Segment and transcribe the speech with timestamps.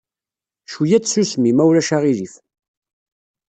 [0.69, 2.33] Cwiya n tsusmi, ma ulac aɣilif.